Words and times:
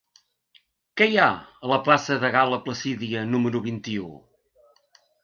Què 1.01 1.07
hi 1.11 1.19
ha 1.25 1.27
a 1.67 1.69
la 1.71 1.77
plaça 1.87 2.17
de 2.23 2.31
Gal·la 2.37 2.59
Placídia 2.63 3.21
número 3.35 3.63
vint-i-u? 3.67 4.09